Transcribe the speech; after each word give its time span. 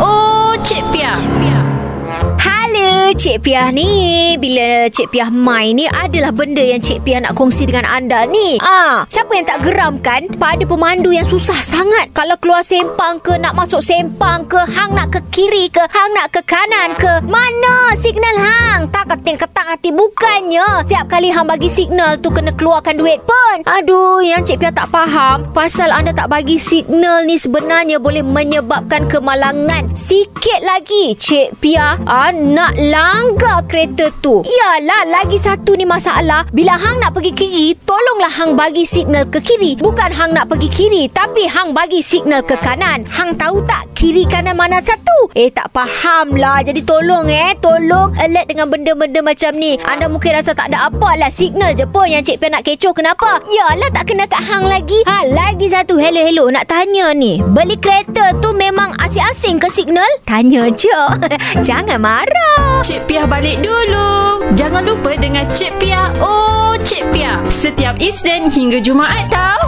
Oh, 0.00 0.56
Cik 0.64 0.80
Pia. 0.90 1.12
Cik 1.12 1.30
Pia. 1.36 1.58
Hala, 2.40 3.12
Cik 3.12 3.36
Piah 3.44 3.68
ni. 3.68 4.32
Bila 4.40 4.88
Cik 4.88 5.12
Piah 5.12 5.28
mai 5.28 5.76
ni, 5.76 5.84
adalah 5.84 6.32
benda 6.32 6.64
yang 6.64 6.80
Cik 6.80 7.04
Piah 7.04 7.20
nak 7.20 7.36
kongsi 7.36 7.68
dengan 7.68 7.84
anda 7.84 8.24
ni. 8.24 8.56
Ah, 8.64 9.04
ha, 9.04 9.06
siapa 9.06 9.36
yang 9.36 9.44
tak 9.44 9.60
geram 9.60 10.00
kan 10.00 10.24
pada 10.40 10.64
pemandu 10.64 11.12
yang 11.12 11.26
susah 11.28 11.60
sangat? 11.60 12.08
Kalau 12.16 12.38
keluar 12.40 12.64
sempang 12.64 13.20
ke, 13.20 13.36
nak 13.36 13.52
masuk 13.52 13.84
sempang 13.84 14.48
ke, 14.48 14.56
hang 14.72 14.96
nak 14.96 15.12
ke 15.12 15.20
kiri 15.28 15.68
ke, 15.68 15.84
hang 15.84 16.10
nak 16.16 16.32
ke 16.32 16.40
kanan 16.48 16.96
ke, 16.96 17.20
mana 17.28 17.92
signal 17.98 18.36
hang? 18.40 18.88
Tak 18.88 19.12
keting 19.12 19.36
ke 19.36 19.46
hati 19.80 19.96
Bukannya 19.96 20.84
Setiap 20.84 21.08
kali 21.08 21.32
hang 21.32 21.48
bagi 21.48 21.72
signal 21.72 22.20
tu 22.20 22.28
Kena 22.28 22.52
keluarkan 22.52 23.00
duit 23.00 23.24
pun. 23.24 23.56
Aduh 23.64 24.20
Yang 24.20 24.52
Cik 24.52 24.56
Piah 24.60 24.74
tak 24.76 24.92
faham 24.92 25.48
Pasal 25.56 25.88
anda 25.88 26.12
tak 26.12 26.28
bagi 26.28 26.60
signal 26.60 27.24
ni 27.24 27.40
Sebenarnya 27.40 27.96
boleh 27.96 28.20
menyebabkan 28.20 29.08
kemalangan 29.08 29.88
Sikit 29.96 30.60
lagi. 30.60 31.16
Cik 31.16 31.56
Pia 31.64 31.96
ah, 32.04 32.28
nak 32.30 32.76
langgar 32.76 33.64
kereta 33.64 34.12
tu. 34.20 34.44
Yalah 34.44 35.08
lagi 35.08 35.40
satu 35.40 35.72
ni 35.72 35.88
masalah. 35.88 36.44
Bila 36.52 36.76
hang 36.76 37.00
nak 37.00 37.16
pergi 37.16 37.32
kiri 37.32 37.66
Tolonglah 37.80 38.32
hang 38.32 38.52
bagi 38.60 38.84
signal 38.84 39.24
ke 39.32 39.40
kiri. 39.40 39.80
Bukan 39.80 40.12
hang 40.12 40.36
nak 40.36 40.52
pergi 40.52 40.68
kiri 40.68 41.08
Tapi 41.08 41.48
hang 41.48 41.72
bagi 41.72 42.04
signal 42.04 42.44
ke 42.44 42.58
kanan. 42.60 43.08
Hang 43.08 43.38
tahu 43.40 43.64
tak 43.64 43.88
kiri 43.96 44.28
kanan 44.28 44.58
mana 44.58 44.82
satu? 44.82 45.32
Eh 45.36 45.52
tak 45.52 45.70
faham 45.72 46.36
lah. 46.36 46.64
Jadi 46.64 46.82
tolong 46.82 47.28
eh. 47.28 47.52
Tolong 47.60 47.99
alert 48.18 48.46
dengan 48.50 48.66
benda-benda 48.66 49.20
macam 49.22 49.52
ni 49.54 49.78
Anda 49.86 50.10
mungkin 50.10 50.34
rasa 50.34 50.56
tak 50.56 50.72
ada 50.72 50.90
apa 50.90 51.14
lah 51.14 51.30
Signal 51.30 51.76
je 51.76 51.86
pun 51.86 52.08
yang 52.10 52.24
Cik 52.24 52.42
Pia 52.42 52.48
nak 52.50 52.66
kecoh 52.66 52.96
Kenapa? 52.96 53.38
Yalah 53.46 53.90
tak 53.94 54.10
kena 54.10 54.26
kat 54.26 54.42
hang 54.42 54.66
lagi 54.66 55.04
Ha 55.06 55.28
lagi 55.30 55.70
satu 55.70 56.00
Hello 56.00 56.20
hello 56.20 56.44
nak 56.50 56.66
tanya 56.66 57.14
ni 57.14 57.38
Beli 57.38 57.78
kereta 57.78 58.34
tu 58.42 58.50
memang 58.56 58.90
asing-asing 58.98 59.62
ke 59.62 59.68
signal? 59.70 60.08
Tanya 60.26 60.66
je 60.74 60.90
Jangan 61.66 62.00
marah 62.02 62.80
Cik 62.80 63.04
Piah 63.04 63.28
balik 63.28 63.60
dulu. 63.60 64.40
Jangan 64.56 64.88
lupa 64.88 65.12
dengan 65.20 65.44
Cik 65.52 65.76
Piah. 65.76 66.08
Oh, 66.16 66.72
Cik 66.80 67.12
Piah. 67.12 67.36
Setiap 67.52 68.00
Isnin 68.00 68.48
hingga 68.48 68.80
Jumaat 68.80 69.28
tau. 69.28 69.60